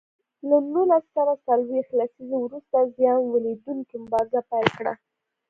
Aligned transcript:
له 0.47 0.57
نولس 0.73 1.05
سوه 1.15 1.33
څلویښت 1.45 1.91
لسیزې 1.99 2.37
وروسته 2.41 2.77
زیان 2.95 3.21
ولیدوونکو 3.33 3.93
مبارزه 4.03 4.41
پیل 4.49 4.67
کړه. 4.77 4.93